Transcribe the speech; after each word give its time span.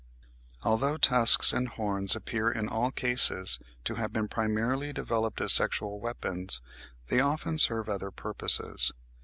Although 0.63 0.97
tusks 0.97 1.53
and 1.53 1.67
horns 1.67 2.15
appear 2.15 2.49
in 2.51 2.67
all 2.67 2.89
cases 2.89 3.59
to 3.83 3.93
have 3.93 4.11
been 4.11 4.27
primarily 4.27 4.91
developed 4.91 5.39
as 5.41 5.53
sexual 5.53 5.99
weapons, 5.99 6.59
they 7.09 7.19
often 7.19 7.59
serve 7.59 7.87
other 7.87 8.09
purposes. 8.09 8.91